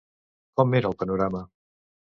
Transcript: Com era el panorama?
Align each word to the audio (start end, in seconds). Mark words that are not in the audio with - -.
Com 0.61 0.73
era 0.81 0.91
el 0.93 0.99
panorama? 1.05 1.47